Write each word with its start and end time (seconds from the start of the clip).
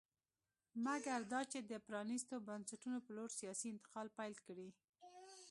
مګر 0.85 1.19
دا 1.33 1.41
چې 1.51 1.59
د 1.71 1.73
پرانېستو 1.87 2.35
بنسټونو 2.47 2.97
په 3.05 3.11
لور 3.17 3.29
سیاسي 3.39 3.67
انتقال 3.71 4.07
پیل 4.17 4.35
کړي 4.47 4.69